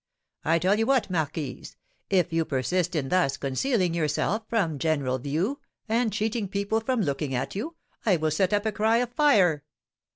I 0.43 0.57
tell 0.57 0.79
you 0.79 0.87
what, 0.87 1.11
marquise, 1.11 1.77
if 2.09 2.33
you 2.33 2.43
persist 2.43 2.95
in 2.95 3.09
thus 3.09 3.37
concealing 3.37 3.93
yourself 3.93 4.41
from 4.49 4.79
general 4.79 5.19
view, 5.19 5.59
and 5.87 6.11
cheating 6.11 6.47
people 6.47 6.79
from 6.81 7.01
looking 7.01 7.35
at 7.35 7.53
you, 7.53 7.75
I 8.03 8.15
will 8.17 8.31
set 8.31 8.51
up 8.51 8.65
a 8.65 8.71
cry 8.71 8.97
of 8.97 9.13
fire! 9.13 9.63